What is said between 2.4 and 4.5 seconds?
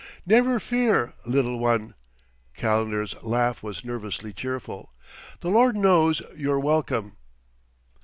Calendar's laugh was nervously